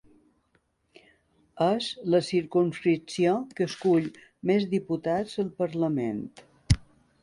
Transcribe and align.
És 1.65 1.91
la 2.15 2.23
circumscripció 2.29 3.37
que 3.61 3.69
escull 3.73 4.11
més 4.53 4.69
diputats 4.77 5.41
al 5.47 5.57
Parlament. 5.65 6.29